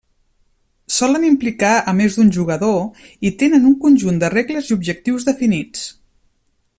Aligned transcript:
Solen 0.95 1.25
implicar 1.27 1.73
a 1.91 1.93
més 1.99 2.17
d'un 2.19 2.31
jugador 2.39 3.05
i 3.31 3.35
tenen 3.43 3.69
un 3.73 3.77
conjunt 3.87 4.17
de 4.27 4.33
regles 4.39 4.73
i 4.73 4.77
objectius 4.81 5.29
definits. 5.33 5.89